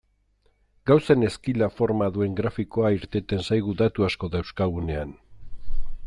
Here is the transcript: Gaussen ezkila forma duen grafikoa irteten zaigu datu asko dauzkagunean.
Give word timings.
Gaussen 0.91 1.25
ezkila 1.27 1.67
forma 1.79 2.07
duen 2.15 2.37
grafikoa 2.41 2.91
irteten 2.95 3.45
zaigu 3.51 3.75
datu 3.83 4.07
asko 4.11 4.31
dauzkagunean. 4.37 5.13